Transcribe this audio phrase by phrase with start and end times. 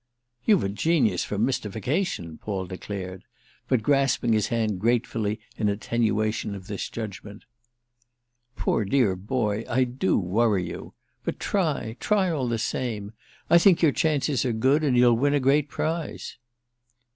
[0.45, 3.23] "You've a genius for mystification!" Paul declared;
[3.67, 7.43] but grasping his hand gratefully in attenuation of this judgement.
[8.55, 10.95] "Poor dear boy, I do worry you!
[11.23, 13.13] But try, try, all the same.
[13.47, 16.39] I think your chances are good and you'll win a great prize."